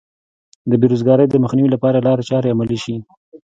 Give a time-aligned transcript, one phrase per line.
[0.69, 2.95] د بې روزګارۍ د مخنیوي لپاره لارې چارې عملي شي.